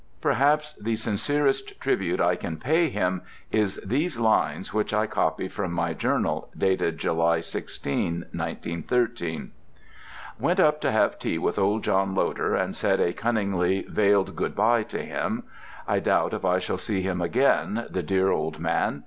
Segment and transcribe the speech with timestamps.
[0.19, 5.71] Perhaps the sincerest tribute I can pay him is these lines which I copy from
[5.73, 9.51] my journal, dated July 16, 1913:
[10.39, 14.55] "Went up to have tea with old John Loder, and said a cunningly veiled Good
[14.55, 15.43] bye to him.
[15.87, 18.99] I doubt if I shall see him again, the dear old man.